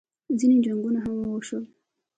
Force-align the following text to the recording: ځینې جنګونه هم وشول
ځینې 0.39 0.57
جنګونه 0.65 0.99
هم 1.05 1.15
وشول 1.33 1.63